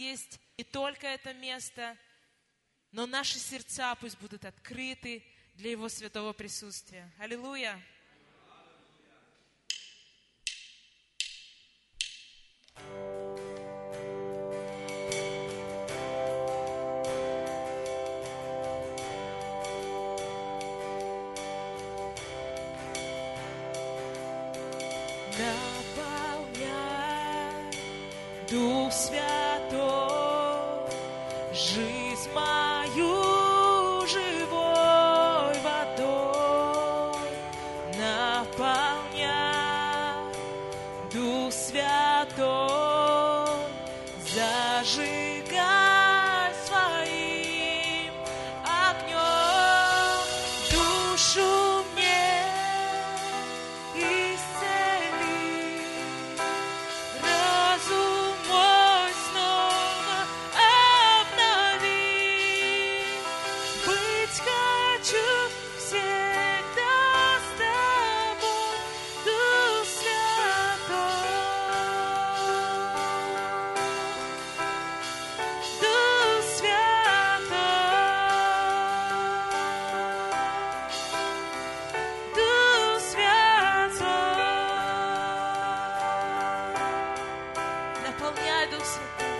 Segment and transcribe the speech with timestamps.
[0.00, 1.96] есть не только это место,
[2.90, 5.22] но наши сердца пусть будут открыты
[5.54, 7.12] для Его святого присутствия.
[7.18, 7.80] Аллилуйя!
[28.50, 29.20] Дух Святой,
[31.52, 37.30] жизнь мою живой водой.
[37.96, 38.89] Наполняй,
[88.80, 89.39] mais.